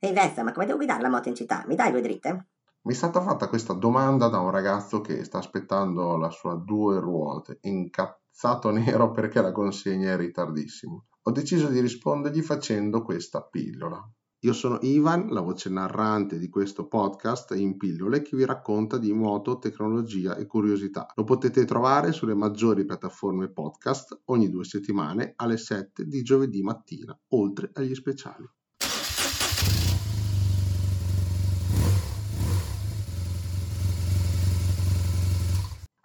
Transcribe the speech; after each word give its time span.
Ehi 0.00 0.12
Vez, 0.12 0.36
ma 0.42 0.52
come 0.52 0.64
devo 0.64 0.78
guidare 0.78 1.02
la 1.02 1.08
moto 1.08 1.28
in 1.28 1.34
città? 1.34 1.64
Mi 1.66 1.74
dai 1.74 1.90
due 1.90 2.00
dritte? 2.00 2.50
Mi 2.82 2.92
è 2.92 2.96
stata 2.96 3.20
fatta 3.20 3.48
questa 3.48 3.72
domanda 3.72 4.28
da 4.28 4.38
un 4.38 4.50
ragazzo 4.50 5.00
che 5.00 5.24
sta 5.24 5.38
aspettando 5.38 6.16
la 6.16 6.30
sua 6.30 6.54
due 6.54 7.00
ruote, 7.00 7.58
incazzato 7.62 8.70
nero 8.70 9.10
perché 9.10 9.40
la 9.42 9.50
consegna 9.50 10.10
è 10.10 10.12
in 10.12 10.18
ritardissimo. 10.18 11.06
Ho 11.22 11.30
deciso 11.32 11.66
di 11.66 11.80
rispondergli 11.80 12.42
facendo 12.42 13.02
questa 13.02 13.42
pillola. 13.42 14.00
Io 14.42 14.52
sono 14.52 14.78
Ivan, 14.82 15.30
la 15.30 15.40
voce 15.40 15.68
narrante 15.68 16.38
di 16.38 16.48
questo 16.48 16.86
podcast 16.86 17.56
in 17.56 17.76
pillole 17.76 18.22
che 18.22 18.36
vi 18.36 18.44
racconta 18.44 18.98
di 18.98 19.12
moto, 19.12 19.58
tecnologia 19.58 20.36
e 20.36 20.46
curiosità. 20.46 21.08
Lo 21.16 21.24
potete 21.24 21.64
trovare 21.64 22.12
sulle 22.12 22.36
maggiori 22.36 22.84
piattaforme 22.84 23.50
podcast 23.50 24.20
ogni 24.26 24.48
due 24.48 24.62
settimane 24.62 25.32
alle 25.34 25.56
7 25.56 26.04
di 26.04 26.22
giovedì 26.22 26.62
mattina, 26.62 27.18
oltre 27.30 27.70
agli 27.72 27.96
speciali. 27.96 28.48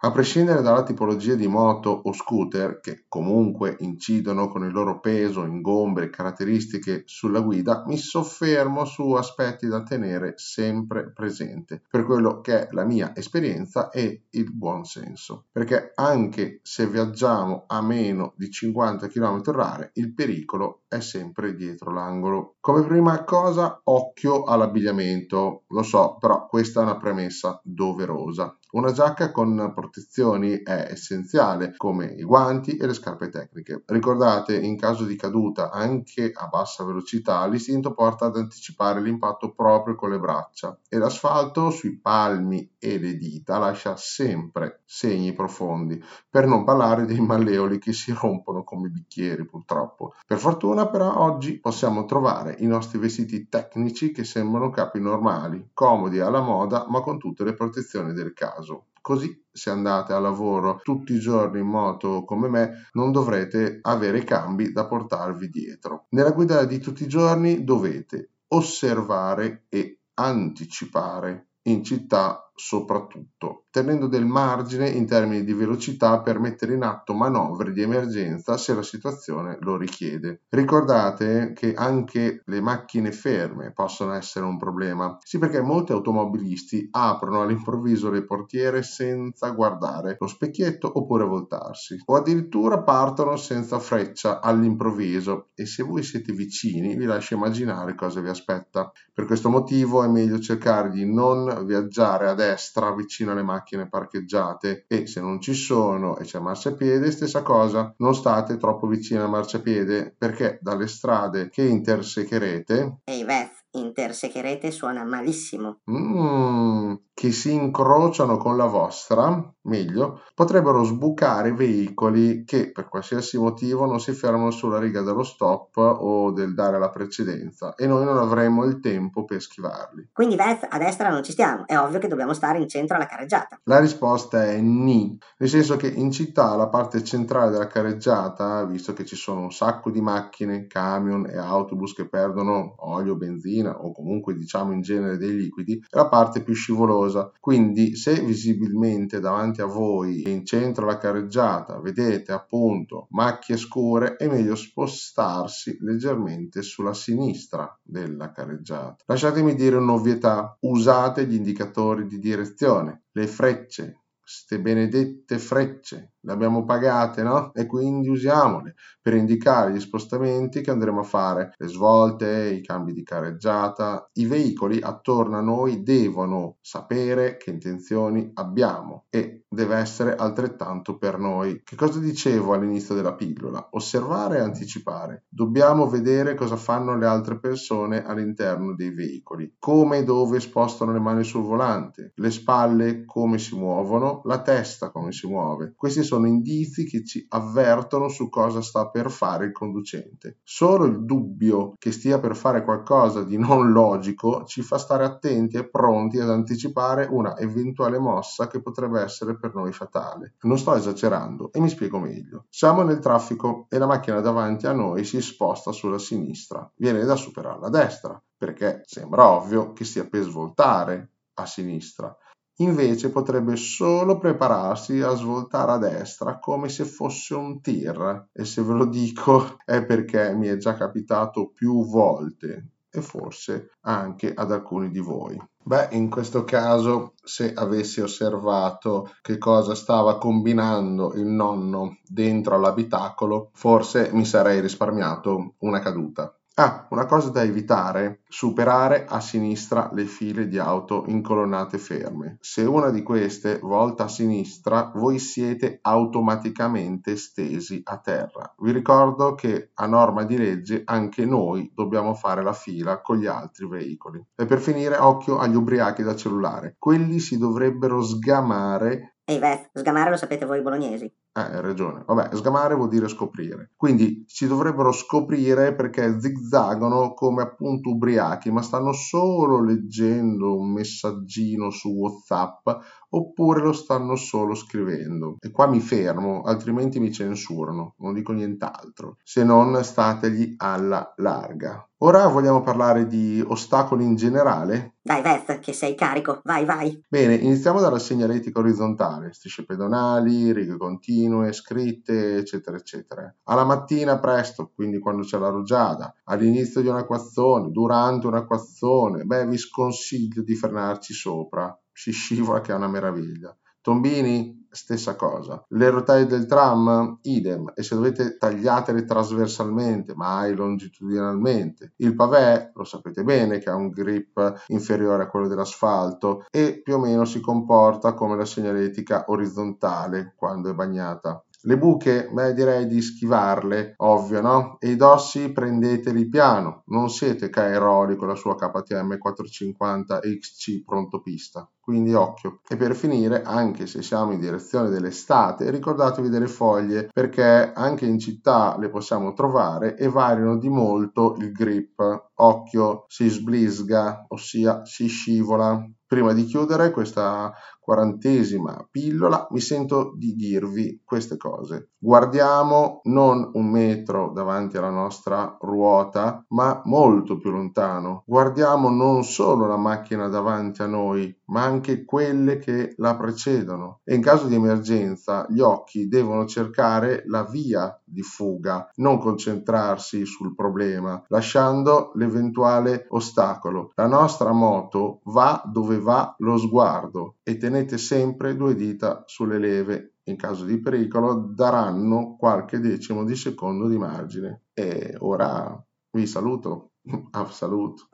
A 0.04 0.10
prescindere 0.10 0.60
dalla 0.60 0.82
tipologia 0.82 1.34
di 1.34 1.46
moto 1.46 1.88
o 1.88 2.12
scooter, 2.12 2.78
che 2.78 3.06
comunque 3.08 3.74
incidono 3.78 4.48
con 4.48 4.62
il 4.62 4.70
loro 4.70 5.00
peso, 5.00 5.44
ingombre 5.44 6.04
e 6.04 6.10
caratteristiche 6.10 7.04
sulla 7.06 7.40
guida, 7.40 7.84
mi 7.86 7.96
soffermo 7.96 8.84
su 8.84 9.12
aspetti 9.12 9.66
da 9.66 9.82
tenere 9.82 10.34
sempre 10.36 11.10
presente, 11.10 11.80
per 11.88 12.04
quello 12.04 12.42
che 12.42 12.68
è 12.68 12.68
la 12.72 12.84
mia 12.84 13.16
esperienza 13.16 13.88
e 13.88 14.24
il 14.28 14.52
buon 14.52 14.84
senso. 14.84 15.46
Perché 15.50 15.92
anche 15.94 16.60
se 16.62 16.86
viaggiamo 16.86 17.64
a 17.66 17.80
meno 17.80 18.34
di 18.36 18.50
50 18.50 19.08
km/h, 19.08 19.88
il 19.94 20.12
pericolo 20.12 20.82
è 20.86 21.00
sempre 21.00 21.54
dietro 21.54 21.90
l'angolo. 21.90 22.56
Come 22.60 22.84
prima 22.84 23.24
cosa, 23.24 23.80
occhio 23.84 24.44
all'abbigliamento. 24.44 25.62
Lo 25.68 25.82
so, 25.82 26.18
però 26.20 26.46
questa 26.46 26.80
è 26.80 26.82
una 26.82 26.98
premessa 26.98 27.58
doverosa. 27.64 28.54
Una 28.74 28.90
giacca 28.90 29.30
con 29.30 29.70
protezioni 29.72 30.62
è 30.64 30.88
essenziale, 30.90 31.74
come 31.76 32.06
i 32.06 32.24
guanti 32.24 32.76
e 32.76 32.88
le 32.88 32.92
scarpe 32.92 33.28
tecniche. 33.28 33.84
Ricordate, 33.86 34.58
in 34.58 34.76
caso 34.76 35.04
di 35.04 35.14
caduta 35.14 35.70
anche 35.70 36.32
a 36.34 36.48
bassa 36.48 36.82
velocità, 36.82 37.46
l'istinto 37.46 37.94
porta 37.94 38.26
ad 38.26 38.36
anticipare 38.36 39.00
l'impatto 39.00 39.54
proprio 39.54 39.94
con 39.94 40.10
le 40.10 40.18
braccia 40.18 40.76
e 40.88 40.98
l'asfalto 40.98 41.70
sui 41.70 42.00
palmi 42.00 42.72
e 42.76 42.98
le 42.98 43.14
dita 43.14 43.58
lascia 43.58 43.94
sempre 43.96 44.82
segni 44.84 45.32
profondi, 45.34 46.02
per 46.28 46.46
non 46.48 46.64
parlare 46.64 47.04
dei 47.04 47.20
malleoli 47.20 47.78
che 47.78 47.92
si 47.92 48.12
rompono 48.12 48.64
come 48.64 48.88
bicchieri 48.88 49.46
purtroppo. 49.46 50.14
Per 50.26 50.38
fortuna 50.38 50.88
però 50.88 51.16
oggi 51.20 51.60
possiamo 51.60 52.06
trovare 52.06 52.56
i 52.58 52.66
nostri 52.66 52.98
vestiti 52.98 53.48
tecnici 53.48 54.10
che 54.10 54.24
sembrano 54.24 54.70
capi 54.70 54.98
normali, 54.98 55.70
comodi 55.72 56.18
alla 56.18 56.40
moda 56.40 56.86
ma 56.88 57.02
con 57.02 57.18
tutte 57.18 57.44
le 57.44 57.54
protezioni 57.54 58.12
del 58.12 58.32
caso 58.32 58.62
caso. 58.64 58.86
Così 59.00 59.44
se 59.52 59.68
andate 59.68 60.14
a 60.14 60.18
lavoro 60.18 60.80
tutti 60.82 61.12
i 61.12 61.20
giorni 61.20 61.60
in 61.60 61.66
moto 61.66 62.24
come 62.24 62.48
me 62.48 62.88
non 62.92 63.12
dovrete 63.12 63.78
avere 63.82 64.24
cambi 64.24 64.72
da 64.72 64.86
portarvi 64.86 65.50
dietro. 65.50 66.06
Nella 66.10 66.30
guida 66.30 66.64
di 66.64 66.78
tutti 66.78 67.04
i 67.04 67.08
giorni 67.08 67.64
dovete 67.64 68.30
osservare 68.48 69.66
e 69.68 70.00
anticipare 70.14 71.48
in 71.64 71.84
città 71.84 72.43
soprattutto 72.54 73.64
tenendo 73.74 74.06
del 74.06 74.24
margine 74.24 74.88
in 74.88 75.04
termini 75.04 75.42
di 75.42 75.52
velocità 75.52 76.20
per 76.20 76.38
mettere 76.38 76.74
in 76.74 76.84
atto 76.84 77.12
manovre 77.12 77.72
di 77.72 77.82
emergenza 77.82 78.56
se 78.56 78.72
la 78.72 78.84
situazione 78.84 79.56
lo 79.62 79.76
richiede. 79.76 80.42
Ricordate 80.48 81.52
che 81.54 81.74
anche 81.74 82.42
le 82.44 82.60
macchine 82.60 83.10
ferme 83.10 83.72
possono 83.72 84.12
essere 84.12 84.44
un 84.44 84.58
problema, 84.58 85.18
sì 85.20 85.38
perché 85.38 85.60
molti 85.60 85.90
automobilisti 85.90 86.86
aprono 86.92 87.42
all'improvviso 87.42 88.10
le 88.10 88.24
portiere 88.24 88.84
senza 88.84 89.50
guardare 89.50 90.16
lo 90.20 90.28
specchietto 90.28 90.88
oppure 90.94 91.24
voltarsi, 91.24 92.00
o 92.04 92.14
addirittura 92.14 92.82
partono 92.84 93.36
senza 93.36 93.80
freccia 93.80 94.40
all'improvviso 94.40 95.48
e 95.54 95.66
se 95.66 95.82
voi 95.82 96.04
siete 96.04 96.32
vicini 96.32 96.94
vi 96.94 97.06
lascio 97.06 97.34
immaginare 97.34 97.96
cosa 97.96 98.20
vi 98.20 98.28
aspetta. 98.28 98.92
Per 99.12 99.24
questo 99.24 99.48
motivo 99.48 100.04
è 100.04 100.08
meglio 100.08 100.38
cercare 100.38 100.90
di 100.90 101.12
non 101.12 101.64
viaggiare 101.66 102.28
a 102.28 102.34
destra 102.44 102.94
vicino 102.94 103.32
alle 103.32 103.42
macchine 103.42 103.88
parcheggiate 103.88 104.84
e 104.86 105.06
se 105.06 105.20
non 105.20 105.40
ci 105.40 105.54
sono 105.54 106.18
e 106.18 106.24
c'è 106.24 106.38
marciapiede, 106.38 107.10
stessa 107.10 107.42
cosa, 107.42 107.94
non 107.98 108.14
state 108.14 108.56
troppo 108.56 108.86
vicini 108.86 109.20
al 109.20 109.30
marciapiede 109.30 110.14
perché 110.16 110.58
dalle 110.60 110.86
strade 110.86 111.48
che 111.48 111.62
intersecherete... 111.62 112.98
Ehi 113.04 113.24
Beth, 113.24 113.64
intersecherete 113.72 114.70
suona 114.70 115.04
malissimo. 115.04 115.80
Mm, 115.90 116.94
che 117.14 117.30
si 117.30 117.52
incrociano 117.52 118.36
con 118.36 118.56
la 118.56 118.66
vostra, 118.66 119.54
meglio, 119.62 120.22
potrebbero 120.34 120.82
sbucare 120.82 121.52
veicoli 121.52 122.44
che 122.44 122.72
per 122.72 122.88
qualsiasi 122.88 123.38
motivo 123.38 123.86
non 123.86 124.00
si 124.00 124.12
fermano 124.12 124.50
sulla 124.50 124.80
riga 124.80 125.00
dello 125.00 125.22
stop 125.22 125.76
o 125.76 126.32
del 126.32 126.54
dare 126.54 126.78
la 126.80 126.90
precedenza 126.90 127.74
e 127.76 127.86
noi 127.86 128.04
non 128.04 128.18
avremo 128.18 128.64
il 128.64 128.80
tempo 128.80 129.24
per 129.24 129.40
schivarli. 129.40 130.08
Quindi 130.12 130.34
Beth, 130.34 130.66
a 130.68 130.76
destra 130.76 131.08
non 131.08 131.22
ci 131.22 131.30
stiamo, 131.30 131.66
è 131.66 131.78
ovvio 131.78 132.00
che 132.00 132.08
dobbiamo 132.08 132.34
stare 132.34 132.58
in 132.58 132.68
centro 132.68 132.96
alla 132.96 133.06
carreggiata. 133.06 133.60
La 133.62 133.78
risposta 133.78 134.44
è 134.44 134.60
ni, 134.60 135.16
nel 135.38 135.48
senso 135.48 135.76
che 135.76 135.86
in 135.86 136.10
città 136.10 136.56
la 136.56 136.68
parte 136.68 137.04
centrale 137.04 137.52
della 137.52 137.68
carreggiata, 137.68 138.64
visto 138.64 138.92
che 138.92 139.04
ci 139.04 139.14
sono 139.14 139.42
un 139.42 139.52
sacco 139.52 139.90
di 139.90 140.00
macchine, 140.00 140.66
camion 140.66 141.26
e 141.26 141.38
autobus 141.38 141.94
che 141.94 142.08
perdono 142.08 142.74
olio, 142.78 143.14
benzina 143.14 143.82
o 143.82 143.92
comunque 143.92 144.34
diciamo 144.34 144.72
in 144.72 144.80
genere 144.80 145.16
dei 145.16 145.36
liquidi 145.36 145.78
è 145.88 145.96
la 145.96 146.08
parte 146.08 146.42
più 146.42 146.54
scivolosa. 146.54 147.03
Quindi 147.40 147.96
se 147.96 148.20
visibilmente 148.20 149.20
davanti 149.20 149.60
a 149.60 149.66
voi 149.66 150.30
in 150.30 150.44
centro 150.44 150.84
alla 150.84 150.98
carreggiata 150.98 151.78
vedete 151.80 152.32
appunto 152.32 153.06
macchie 153.10 153.56
scure 153.56 154.16
è 154.16 154.28
meglio 154.28 154.54
spostarsi 154.54 155.76
leggermente 155.80 156.62
sulla 156.62 156.94
sinistra 156.94 157.78
della 157.82 158.30
carreggiata. 158.30 159.04
Lasciatemi 159.06 159.54
dire 159.54 159.76
un'ovvietà, 159.76 160.56
usate 160.60 161.26
gli 161.26 161.34
indicatori 161.34 162.06
di 162.06 162.18
direzione, 162.18 163.02
le 163.12 163.26
frecce, 163.26 164.03
ste 164.24 164.60
benedette 164.60 165.38
frecce 165.38 166.14
le 166.24 166.32
abbiamo 166.32 166.64
pagate, 166.64 167.22
no? 167.22 167.52
E 167.52 167.66
quindi 167.66 168.08
usiamole 168.08 168.74
per 169.00 169.14
indicare 169.14 169.72
gli 169.72 169.80
spostamenti 169.80 170.62
che 170.62 170.70
andremo 170.70 171.00
a 171.00 171.04
fare, 171.04 171.52
le 171.56 171.68
svolte, 171.68 172.48
i 172.48 172.62
cambi 172.62 172.94
di 172.94 173.02
careggiata. 173.02 174.08
I 174.14 174.24
veicoli 174.24 174.80
attorno 174.80 175.36
a 175.36 175.42
noi 175.42 175.82
devono 175.82 176.56
sapere 176.62 177.36
che 177.36 177.50
intenzioni 177.50 178.30
abbiamo 178.34 179.04
e 179.10 179.44
deve 179.46 179.76
essere 179.76 180.16
altrettanto 180.16 180.96
per 180.96 181.18
noi. 181.18 181.60
Che 181.62 181.76
cosa 181.76 181.98
dicevo 181.98 182.54
all'inizio 182.54 182.94
della 182.94 183.14
pillola? 183.14 183.68
Osservare 183.72 184.38
e 184.38 184.40
anticipare. 184.40 185.24
Dobbiamo 185.28 185.86
vedere 185.88 186.34
cosa 186.34 186.56
fanno 186.56 186.96
le 186.96 187.06
altre 187.06 187.38
persone 187.38 188.02
all'interno 188.02 188.74
dei 188.74 188.90
veicoli, 188.90 189.54
come 189.58 189.98
e 189.98 190.04
dove 190.04 190.40
spostano 190.40 190.92
le 190.92 191.00
mani 191.00 191.22
sul 191.22 191.42
volante, 191.42 192.12
le 192.14 192.30
spalle 192.30 193.04
come 193.04 193.38
si 193.38 193.54
muovono, 193.54 194.13
la 194.24 194.40
testa 194.42 194.90
come 194.90 195.12
si 195.12 195.26
muove. 195.26 195.74
Questi 195.76 196.02
sono 196.02 196.26
indizi 196.26 196.84
che 196.84 197.04
ci 197.04 197.24
avvertono 197.28 198.08
su 198.08 198.28
cosa 198.28 198.62
sta 198.62 198.88
per 198.88 199.10
fare 199.10 199.46
il 199.46 199.52
conducente. 199.52 200.38
Solo 200.42 200.84
il 200.84 201.04
dubbio 201.04 201.74
che 201.78 201.92
stia 201.92 202.18
per 202.18 202.36
fare 202.36 202.64
qualcosa 202.64 203.22
di 203.22 203.38
non 203.38 203.72
logico 203.72 204.44
ci 204.44 204.62
fa 204.62 204.78
stare 204.78 205.04
attenti 205.04 205.56
e 205.56 205.68
pronti 205.68 206.18
ad 206.18 206.30
anticipare 206.30 207.06
una 207.10 207.36
eventuale 207.38 207.98
mossa 207.98 208.46
che 208.46 208.60
potrebbe 208.60 209.00
essere 209.00 209.36
per 209.36 209.54
noi 209.54 209.72
fatale. 209.72 210.34
Non 210.42 210.58
sto 210.58 210.74
esagerando 210.74 211.50
e 211.52 211.60
mi 211.60 211.68
spiego 211.68 211.98
meglio. 211.98 212.46
Siamo 212.48 212.82
nel 212.82 212.98
traffico 212.98 213.66
e 213.68 213.78
la 213.78 213.86
macchina 213.86 214.20
davanti 214.20 214.66
a 214.66 214.72
noi 214.72 215.04
si 215.04 215.20
sposta 215.20 215.72
sulla 215.72 215.98
sinistra. 215.98 216.70
Viene 216.76 217.04
da 217.04 217.16
superarla 217.16 217.66
a 217.66 217.70
destra 217.70 218.22
perché 218.36 218.82
sembra 218.84 219.30
ovvio 219.30 219.72
che 219.72 219.84
stia 219.84 220.06
per 220.06 220.22
svoltare 220.22 221.10
a 221.34 221.46
sinistra 221.46 222.16
Invece 222.58 223.10
potrebbe 223.10 223.56
solo 223.56 224.18
prepararsi 224.18 225.00
a 225.00 225.14
svoltare 225.14 225.72
a 225.72 225.78
destra 225.78 226.38
come 226.38 226.68
se 226.68 226.84
fosse 226.84 227.34
un 227.34 227.60
tir 227.60 228.28
e 228.32 228.44
se 228.44 228.62
ve 228.62 228.74
lo 228.74 228.86
dico 228.86 229.56
è 229.66 229.84
perché 229.84 230.32
mi 230.34 230.46
è 230.46 230.56
già 230.56 230.74
capitato 230.74 231.50
più 231.52 231.84
volte 231.84 232.68
e 232.94 233.00
forse 233.00 233.72
anche 233.80 234.32
ad 234.32 234.52
alcuni 234.52 234.90
di 234.90 235.00
voi. 235.00 235.36
Beh, 235.64 235.88
in 235.92 236.08
questo 236.08 236.44
caso, 236.44 237.14
se 237.24 237.52
avessi 237.52 238.00
osservato 238.00 239.10
che 239.20 239.36
cosa 239.36 239.74
stava 239.74 240.18
combinando 240.18 241.14
il 241.14 241.26
nonno 241.26 241.98
dentro 242.06 242.54
all'abitacolo, 242.54 243.50
forse 243.54 244.10
mi 244.12 244.24
sarei 244.24 244.60
risparmiato 244.60 245.54
una 245.60 245.80
caduta. 245.80 246.32
Ah, 246.56 246.86
una 246.90 247.04
cosa 247.06 247.30
da 247.30 247.42
evitare, 247.42 248.20
superare 248.28 249.06
a 249.08 249.18
sinistra 249.18 249.90
le 249.92 250.04
file 250.04 250.46
di 250.46 250.56
auto 250.56 251.02
incolonnate 251.08 251.78
ferme. 251.78 252.38
Se 252.40 252.62
una 252.62 252.90
di 252.90 253.02
queste 253.02 253.58
volta 253.58 254.04
a 254.04 254.08
sinistra, 254.08 254.92
voi 254.94 255.18
siete 255.18 255.80
automaticamente 255.82 257.16
stesi 257.16 257.80
a 257.82 257.98
terra. 257.98 258.54
Vi 258.58 258.70
ricordo 258.70 259.34
che 259.34 259.70
a 259.74 259.86
norma 259.86 260.22
di 260.22 260.36
legge 260.36 260.82
anche 260.84 261.24
noi 261.26 261.72
dobbiamo 261.74 262.14
fare 262.14 262.40
la 262.44 262.52
fila 262.52 263.00
con 263.00 263.16
gli 263.16 263.26
altri 263.26 263.66
veicoli. 263.66 264.24
E 264.36 264.46
per 264.46 264.60
finire, 264.60 264.96
occhio 264.96 265.38
agli 265.38 265.56
ubriachi 265.56 266.04
da 266.04 266.14
cellulare. 266.14 266.76
Quelli 266.78 267.18
si 267.18 267.36
dovrebbero 267.36 268.00
sgamare 268.00 269.14
Ehi 269.26 269.38
Veth, 269.38 269.70
sgamare 269.72 270.10
lo 270.10 270.16
sapete 270.16 270.44
voi 270.44 270.60
bolognesi. 270.60 271.10
Eh, 271.36 271.40
hai 271.40 271.60
ragione. 271.60 272.04
Vabbè, 272.06 272.36
sgamare 272.36 272.76
vuol 272.76 272.88
dire 272.88 273.08
scoprire. 273.08 273.72
Quindi 273.76 274.24
si 274.28 274.46
dovrebbero 274.46 274.92
scoprire 274.92 275.74
perché 275.74 276.20
zigzagano 276.20 277.12
come 277.12 277.42
appunto 277.42 277.90
ubriachi, 277.90 278.52
ma 278.52 278.62
stanno 278.62 278.92
solo 278.92 279.60
leggendo 279.60 280.56
un 280.56 280.72
messaggino 280.72 281.70
su 281.70 281.88
WhatsApp 281.88 282.68
oppure 283.14 283.62
lo 283.62 283.72
stanno 283.72 284.16
solo 284.16 284.54
scrivendo. 284.54 285.36
E 285.40 285.50
qua 285.50 285.66
mi 285.66 285.80
fermo, 285.80 286.42
altrimenti 286.42 287.00
mi 287.00 287.12
censurano, 287.12 287.94
non 287.98 288.12
dico 288.12 288.32
nient'altro. 288.32 289.16
Se 289.22 289.42
non 289.44 289.82
stategli 289.82 290.54
alla 290.56 291.14
larga. 291.16 291.88
Ora 291.98 292.26
vogliamo 292.26 292.60
parlare 292.60 293.06
di 293.06 293.42
ostacoli 293.46 294.04
in 294.04 294.14
generale? 294.16 294.96
Dai 295.00 295.22
Veth, 295.22 295.58
che 295.60 295.72
sei 295.72 295.94
carico, 295.94 296.40
vai 296.44 296.66
vai. 296.66 297.02
Bene, 297.08 297.34
iniziamo 297.34 297.80
dalla 297.80 297.98
segnaletica 297.98 298.58
orizzontale, 298.58 299.32
strisce 299.32 299.64
pedonali, 299.64 300.52
righe 300.52 300.76
continue, 300.76 301.14
scritte, 301.52 302.36
eccetera, 302.36 302.76
eccetera. 302.76 303.34
Alla 303.44 303.64
mattina 303.64 304.18
presto, 304.18 304.70
quindi 304.74 304.98
quando 304.98 305.22
c'è 305.22 305.38
la 305.38 305.48
rugiada, 305.48 306.14
all'inizio 306.24 306.80
di 306.80 306.88
un'acquazzone, 306.88 307.70
durante 307.70 308.26
un'acquazzone, 308.26 309.24
beh, 309.24 309.46
vi 309.46 309.56
sconsiglio 309.56 310.42
di 310.42 310.54
frenarci 310.54 311.12
sopra, 311.12 311.76
si 311.92 312.10
scivola 312.10 312.60
che 312.60 312.72
è 312.72 312.76
una 312.76 312.88
meraviglia. 312.88 313.56
Tombini, 313.80 314.63
stessa 314.74 315.16
cosa. 315.16 315.64
Le 315.68 315.90
rotaie 315.90 316.26
del 316.26 316.46
tram, 316.46 317.18
idem. 317.22 317.72
E 317.74 317.82
se 317.82 317.94
dovete 317.94 318.36
tagliatele 318.36 319.04
trasversalmente, 319.04 320.14
mai 320.14 320.54
longitudinalmente. 320.54 321.92
Il 321.96 322.14
pavé, 322.14 322.72
lo 322.74 322.84
sapete 322.84 323.22
bene, 323.24 323.58
che 323.58 323.70
ha 323.70 323.74
un 323.74 323.88
grip 323.88 324.64
inferiore 324.68 325.24
a 325.24 325.28
quello 325.28 325.48
dell'asfalto 325.48 326.44
e 326.50 326.80
più 326.82 326.94
o 326.94 326.98
meno 326.98 327.24
si 327.24 327.40
comporta 327.40 328.14
come 328.14 328.36
la 328.36 328.44
segnaletica 328.44 329.24
orizzontale 329.28 330.34
quando 330.36 330.70
è 330.70 330.74
bagnata. 330.74 331.44
Le 331.66 331.78
buche, 331.78 332.28
beh, 332.30 332.52
direi 332.52 332.86
di 332.86 333.00
schivarle, 333.00 333.94
ovvio, 333.96 334.42
no? 334.42 334.76
E 334.78 334.90
i 334.90 334.96
dossi 334.96 335.50
prendeteli 335.50 336.28
piano, 336.28 336.82
non 336.88 337.08
siete 337.08 337.48
Cairoli 337.48 338.16
con 338.16 338.28
la 338.28 338.34
sua 338.34 338.54
KTM 338.54 339.16
450 339.16 340.20
XC 340.20 340.84
pronto 340.84 341.22
pista, 341.22 341.66
quindi 341.80 342.12
occhio. 342.12 342.60
E 342.68 342.76
per 342.76 342.94
finire, 342.94 343.42
anche 343.42 343.86
se 343.86 344.02
siamo 344.02 344.32
in 344.32 344.40
direzione 344.40 344.63
dell'estate, 344.72 345.70
ricordatevi 345.70 346.28
delle 346.28 346.46
foglie, 346.46 347.08
perché 347.12 347.72
anche 347.72 348.06
in 348.06 348.18
città 348.18 348.76
le 348.78 348.88
possiamo 348.88 349.32
trovare 349.32 349.96
e 349.96 350.08
variano 350.08 350.56
di 350.56 350.68
molto 350.68 351.34
il 351.38 351.52
grip. 351.52 352.30
Occhio, 352.34 353.04
si 353.08 353.28
sblisga, 353.28 354.26
ossia 354.28 354.84
si 354.84 355.06
scivola. 355.06 355.84
Prima 356.06 356.32
di 356.32 356.44
chiudere 356.44 356.90
questa 356.90 357.52
quarantesima 357.84 358.88
pillola, 358.90 359.46
mi 359.50 359.60
sento 359.60 360.14
di 360.16 360.34
dirvi 360.34 361.02
queste 361.04 361.36
cose. 361.36 361.90
Guardiamo 361.98 363.00
non 363.04 363.50
un 363.52 363.70
metro 363.70 364.30
davanti 364.32 364.78
alla 364.78 364.90
nostra 364.90 365.56
ruota, 365.60 366.42
ma 366.48 366.80
molto 366.84 367.36
più 367.36 367.50
lontano. 367.50 368.22
Guardiamo 368.26 368.88
non 368.88 369.22
solo 369.22 369.66
la 369.66 369.76
macchina 369.76 370.28
davanti 370.28 370.80
a 370.80 370.86
noi, 370.86 371.36
ma 371.46 371.62
anche 371.62 372.04
quelle 372.06 372.58
che 372.58 372.94
la 372.96 373.16
precedono. 373.16 374.00
E 374.02 374.14
in 374.14 374.22
caso 374.22 374.46
di 374.46 374.54
emergenza 374.54 375.46
gli 375.50 375.60
occhi 375.60 376.08
devono 376.08 376.46
cercare 376.46 377.24
la 377.26 377.44
via 377.44 377.98
di 378.02 378.22
fuga, 378.22 378.90
non 378.96 379.18
concentrarsi 379.18 380.24
sul 380.24 380.54
problema, 380.54 381.22
lasciando 381.28 382.12
l'eventuale 382.14 383.06
ostacolo. 383.08 383.92
La 383.96 384.06
nostra 384.06 384.52
moto 384.52 385.20
va 385.24 385.62
dove 385.66 385.98
va 385.98 386.34
lo 386.38 386.56
sguardo 386.56 387.36
e 387.42 387.56
tenete 387.74 387.98
sempre 387.98 388.54
due 388.54 388.76
dita 388.76 389.24
sulle 389.26 389.58
leve. 389.58 390.12
In 390.26 390.36
caso 390.36 390.64
di 390.64 390.80
pericolo 390.80 391.34
daranno 391.34 392.36
qualche 392.38 392.78
decimo 392.78 393.24
di 393.24 393.34
secondo 393.34 393.88
di 393.88 393.98
margine. 393.98 394.62
E 394.72 395.16
ora 395.18 395.84
vi 396.12 396.26
saluto. 396.26 396.92
A 397.32 397.44
saluto. 397.50 398.08